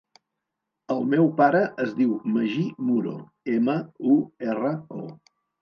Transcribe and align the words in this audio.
El 0.93 1.03
meu 1.11 1.27
pare 1.41 1.61
es 1.85 1.93
diu 1.99 2.15
Magí 2.37 2.65
Muro: 2.89 3.15
ema, 3.59 3.79
u, 4.15 4.19
erra, 4.51 4.77
o. 5.05 5.07